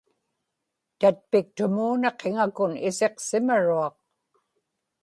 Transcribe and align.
tatpiktumuuna 0.99 2.09
qiŋakun 2.19 2.73
isiqsimaruaq 2.89 3.95